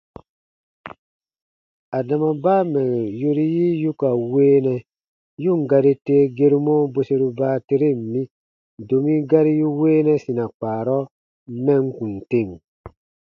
Adama 1.97 2.29
baa 2.43 2.63
mɛ̀ 2.71 2.85
yori 3.21 3.45
yi 3.55 3.67
yu 3.83 3.91
ka 4.01 4.09
weenɛ, 4.31 4.75
yu 5.43 5.51
ǹ 5.59 5.61
gari 5.69 5.93
tee 6.05 6.23
gerumɔ 6.37 6.75
bweseru 6.93 7.27
baateren 7.37 7.99
mi, 8.11 8.21
domi 8.87 9.13
gari 9.29 9.53
yu 9.59 9.67
weenɛ 9.79 10.13
sina 10.23 10.45
kpaarɔ 10.55 10.97
mɛm 11.65 11.83
kùn 11.95 12.13
tem. 12.29 12.49